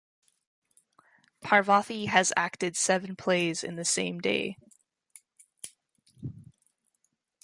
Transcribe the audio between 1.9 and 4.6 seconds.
has acted seven plays in the same day.